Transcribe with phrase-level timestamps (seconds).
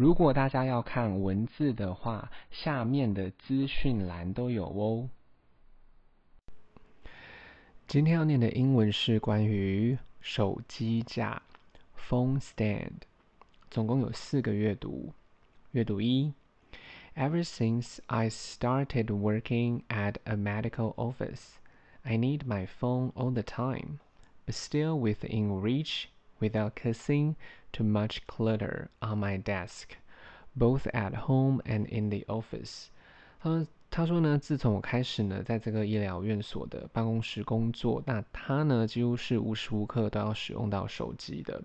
[0.00, 5.10] 如果大家要看文字的话，下面的资讯栏都有哦。
[7.86, 11.42] 今天要念的英文是关于手机架
[11.98, 13.02] （phone stand），
[13.70, 15.12] 总共有四个阅读。
[15.72, 16.32] 阅读一
[17.14, 21.56] ：Ever since I started working at a medical office,
[22.04, 23.98] I need my phone all the time,
[24.46, 26.06] but still within reach.
[26.40, 27.36] Without causing
[27.70, 29.90] too much clutter on my desk,
[30.56, 32.86] both at home and in the office。
[33.40, 41.62] 他他说呢，自从我开始呢，在这个医疗院所的办公室工作，那他呢几乎是无时无刻都要使用到手机的。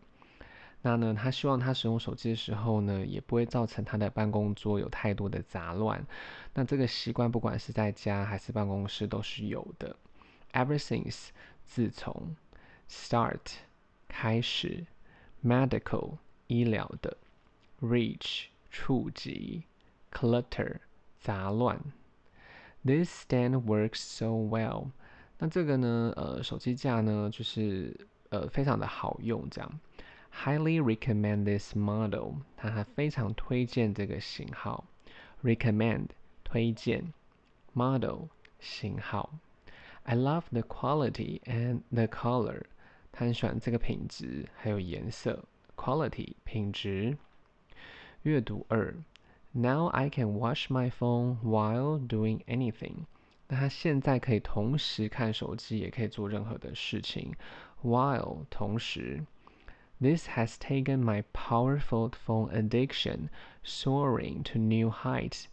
[0.81, 6.05] 那呢，他希望他使用手机的时候呢，也不会造成他的办公桌有太多的杂乱。
[6.53, 9.95] 那这个习惯不管是在家还是办公室都是有的。
[10.53, 11.29] Ever since，
[11.63, 12.35] 自从
[12.89, 13.39] ，start。
[14.08, 14.86] 开始，
[15.44, 17.16] medical 医疗的，
[17.80, 19.64] reach 触及，
[20.12, 20.76] clutter
[21.20, 21.80] 杂乱。
[22.84, 24.90] This stand works so well。
[25.38, 29.80] 那这个呢，呃，手机架呢，就是呃非常的好用，这样。
[30.32, 32.34] Highly recommend this model。
[32.56, 34.84] 他还非常推荐这个型号。
[35.42, 36.08] Recommend
[36.44, 37.12] 推荐，
[37.72, 38.28] model
[38.60, 39.30] 型号。
[40.02, 42.64] I love the quality and the color。
[43.14, 45.44] 他很喜欢这个品质，还有颜色，
[45.76, 47.16] quality 品质。
[48.22, 48.94] 阅读二，
[49.52, 53.06] Now I can watch my phone while doing anything。
[53.48, 57.34] 那他现在可以同时看手机，也可以做任何的事情，
[57.82, 59.24] while 同时。
[60.00, 63.28] This has taken my powerful phone addiction
[63.62, 65.44] soaring to new heights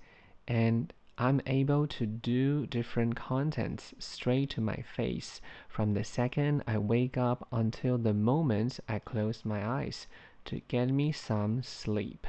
[0.45, 0.87] and
[1.22, 5.36] I'm able to do different contents straight to my face
[5.68, 10.06] from the second I wake up until the moment I close my eyes
[10.46, 12.26] to get me some sleep。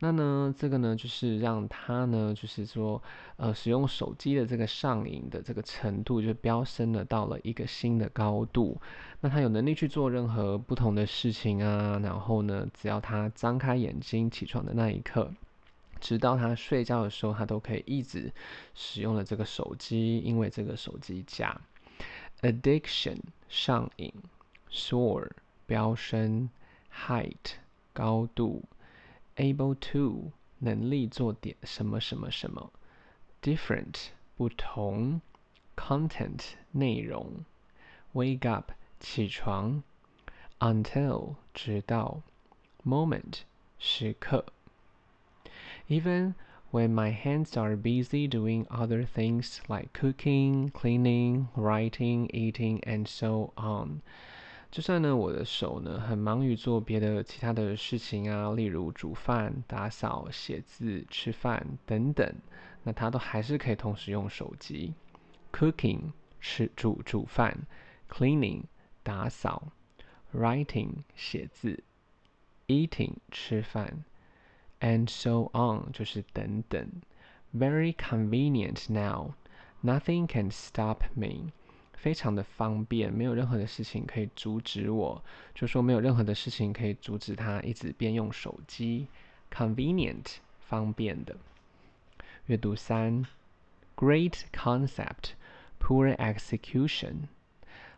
[0.00, 3.02] 那呢，这个呢，就是让他呢，就是说，
[3.36, 8.78] 呃，使用手机的这个上瘾的这个程度就飙升了到了一个新的高度。
[9.22, 15.32] 那他有能力去做任何不同的事情啊，然后呢，只要他张开眼睛起床的那一刻。
[16.04, 18.30] 直到他睡觉的时候，他都可以一直
[18.74, 21.58] 使用了这个手机，因为这个手机架。
[22.42, 24.12] Addiction 上瘾
[24.70, 25.30] ，soar
[25.64, 26.50] 飙升
[26.94, 27.54] ，height
[27.94, 28.64] 高度
[29.36, 32.70] ，able to 能力做点什么什么什么
[33.40, 35.22] ，different 不同
[35.74, 37.46] ，content 内容
[38.12, 39.82] ，wake up 起床
[40.58, 42.20] ，until 直到
[42.84, 43.38] ，moment
[43.78, 44.44] 时刻。
[45.88, 46.34] Even
[46.70, 53.52] when my hands are busy doing other things like cooking, cleaning, writing, eating, and so
[53.56, 54.00] on，
[54.70, 62.34] 就算呢我的手呢很忙于做别的其他的事情啊，例如煮饭、打扫、写字、吃饭等等，
[62.82, 64.94] 那他都还是可以同时用手机。
[65.52, 67.66] Cooking 吃煮煮饭
[68.10, 68.62] ，cleaning
[69.02, 69.68] 打扫
[70.34, 71.84] ，writing 写字
[72.66, 74.04] ，eating 吃饭。
[74.84, 76.86] And so on，就是等等。
[77.54, 79.32] Very convenient now.
[79.82, 81.52] Nothing can stop me.
[81.94, 85.24] 非常的方便，没有任何的事情可以阻止我。
[85.54, 89.06] 就说没有任何的事情可以阻止他一直边用手机。
[89.50, 91.34] Convenient，方便的。
[92.44, 93.24] 阅读三。
[93.96, 95.30] Great concept,
[95.80, 97.28] poor execution.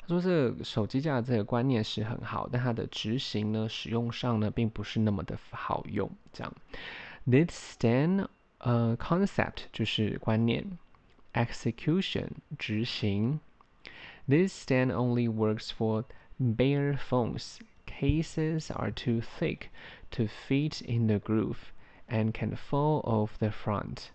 [0.08, 6.10] 说这个手机架这个观念是很好，但它的执行呢，使用上呢，并不是那么的好用。
[6.34, 6.54] 这样，
[7.26, 10.78] this stand 呃 concept 就是观念，
[11.34, 13.40] execution 执行。
[14.28, 16.04] This stand only works for
[16.40, 17.60] bare phones.
[17.88, 19.70] Cases are too thick
[20.12, 21.72] to fit in the groove
[22.08, 24.12] and can fall off the front.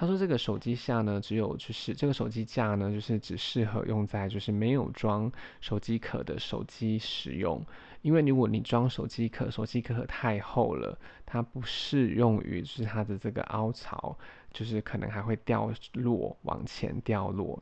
[0.00, 7.60] 他说：“这个手机架呢，只有就是这个手机架呢，就是只适合用在就是没有装手机壳的手机使用。
[8.02, 10.96] 因为如果你装手机壳，手机壳太厚了，
[11.26, 14.16] 它不适用于就是它的这个凹槽，
[14.52, 17.60] 就是可能还会掉落往前掉落。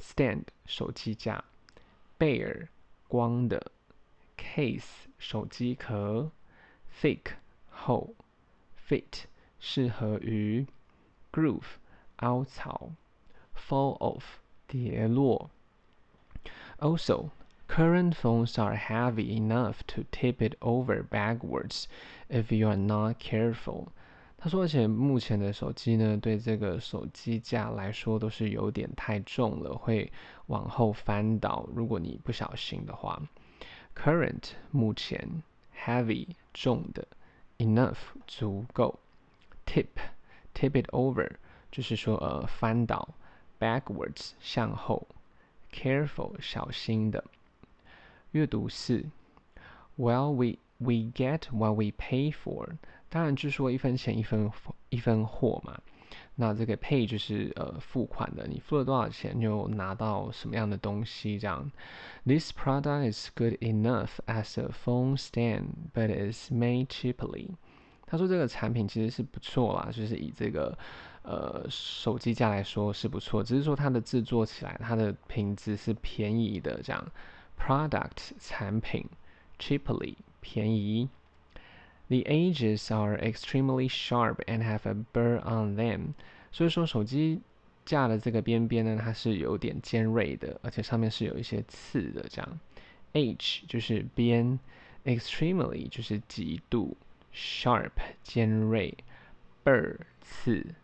[0.00, 1.44] Stand 手机架
[2.18, 2.66] ，Bear
[3.06, 3.70] 光的
[4.36, 6.32] ，case 手机壳
[7.00, 7.20] ，thick
[7.68, 8.16] 厚
[8.88, 9.22] ，fit
[9.60, 10.66] 适合于。”
[11.31, 11.77] Groove
[12.17, 12.91] 凹槽，
[13.55, 14.23] fall off
[14.67, 15.49] 跌落。
[16.79, 17.29] Also,
[17.67, 21.85] current phones are heavy enough to tip it over backwards
[22.29, 23.87] if you are not careful。
[24.37, 30.11] 他说，而且目前的手机呢，对这个手机架来说都是有点太重了，会
[30.47, 31.67] 往后翻倒。
[31.73, 33.21] 如果你不小心的话，
[33.95, 35.41] current 目前，
[35.75, 37.07] heavy 重的
[37.57, 37.97] enough
[38.27, 38.99] 足够，
[39.65, 39.87] tip
[40.53, 41.29] tip it over
[41.71, 43.15] 就是说呃翻倒，
[43.59, 45.07] backwards 向后，
[45.71, 47.23] careful 小心的。
[48.31, 49.05] 阅读四，
[49.97, 52.77] Well we we get what we pay for，
[53.09, 54.51] 当然就是说一分钱一分
[54.89, 55.79] 一分货嘛。
[56.37, 61.71] 那这个 pay 就是呃付款的，你付了多少钱就拿到什么样的东西这样。
[62.25, 67.51] This product is good enough as a phone stand, but is made cheaply。
[68.10, 70.76] 他说这个产品其实是不错啦，就是以这个
[71.22, 77.06] 呃手机架来说是不错，只是说它的制作起来它的品质是便宜的这样。
[77.56, 79.06] Product 产品
[79.58, 81.08] ，cheaply 便宜。
[82.08, 86.14] The edges are extremely sharp and have a burr on them。
[86.50, 87.40] 所以说手机
[87.84, 92.26] 架的这个边边呢，它是有点尖锐的，而且上面是有一些刺的。
[92.28, 92.60] 这样
[93.12, 94.58] ，edge 就是边
[95.04, 96.96] ，extremely 就是极度
[97.32, 97.92] ，sharp
[98.22, 98.96] 尖锐
[99.64, 100.74] ，burr 刺。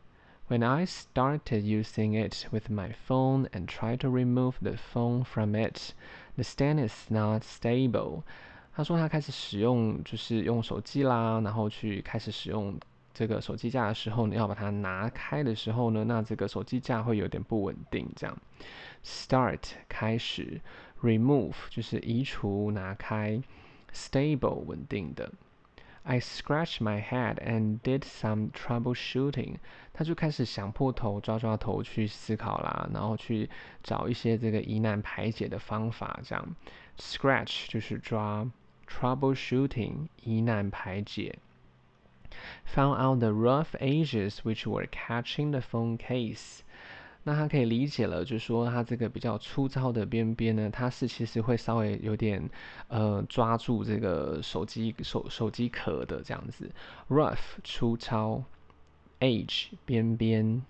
[0.49, 5.57] When I started using it with my phone and tried to remove the phone from
[5.57, 5.93] it,
[6.37, 8.23] the stand is not stable.
[8.73, 12.79] 他说他开始使用，就是用手机啦，然后去开始使用
[13.13, 18.09] 这个手机架的时候，你要把它拿开的时候呢，那这个手机架会有点不稳定。
[18.15, 18.39] 这样
[19.03, 20.61] ，start 开始
[21.03, 23.43] ，remove 就是移除、拿开
[23.93, 25.33] ，stable 稳定的。
[26.06, 29.58] I scratched my head and did some troubleshooting。
[29.94, 33.50] 他就开始想破头、抓抓头去思考啦，然后去
[33.84, 36.20] 找一些这个疑难排解的方法。
[36.24, 36.56] 这样，
[36.98, 38.50] scratch 就是抓。
[38.88, 41.40] Troubleshooting 疑难排解，
[42.68, 46.60] found out the rough edges which were catching the phone case。
[47.29, 52.49] 那他可以理解了，就是说它这个比较粗糙的边边呢，它是其实会稍微有点
[52.87, 56.71] 呃抓住这个手机手手机壳的这样子。
[57.09, 58.45] Rough 粗糙
[59.19, 60.63] ，edge 边边。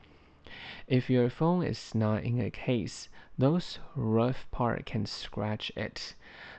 [0.88, 3.08] If your phone is not in a case,
[3.38, 6.14] those rough part can scratch it.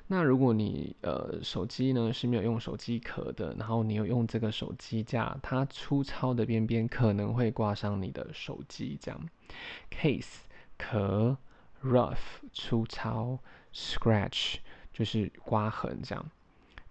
[0.06, 8.96] 那如果你呃手机呢是没有用手机壳的，然后你有用这个手机架，它粗糙的边边可能会刮伤你的手机。
[9.02, 9.20] 这样
[9.90, 10.42] ，case
[10.78, 11.38] 壳
[11.84, 13.40] ，rough 粗糙
[13.74, 14.56] ，scratch
[14.94, 16.02] 就是刮痕。
[16.04, 16.30] 这样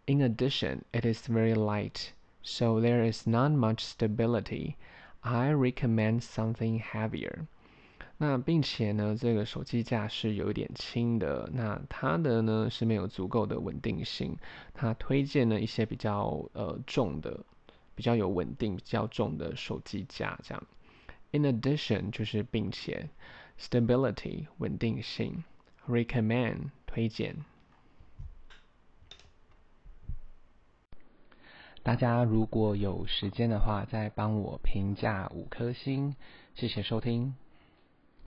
[0.07, 2.11] ，In addition, it is very light,
[2.43, 4.75] so there is not much stability.
[5.21, 7.47] I recommend something heavier.
[8.19, 14.37] 那并且呢，这个手机架是有一点轻的，那它的呢是没有足够的稳定性，
[14.73, 17.45] 它推荐了一些比较呃重的、
[17.95, 20.67] 比较有稳定、比较重的手机架这样。
[21.33, 23.11] In addition 就是并且
[23.59, 25.45] ，stability 稳定性
[25.87, 27.45] ，recommend 推荐。
[31.83, 36.17] 大家如果有时间的话，再帮我评价五颗星，
[36.55, 37.35] 谢谢收听。